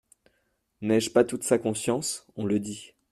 N'ai-je 0.81 1.11
pas 1.11 1.23
toute 1.23 1.43
sa 1.43 1.59
confiance? 1.59 2.25
On 2.35 2.43
le 2.45 2.59
dit. 2.59 2.95